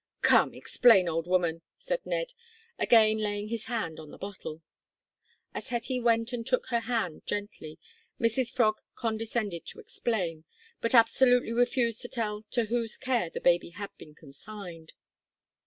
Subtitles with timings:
[0.23, 2.33] "Come, explain, old woman," said Ned,
[2.79, 4.63] again laying his hand on the bottle.
[5.53, 7.77] As Hetty went and took her hand gently,
[8.19, 10.43] Mrs Frog condescended to explain,
[10.81, 14.93] but absolutely refused to tell to whose care the baby had been consigned.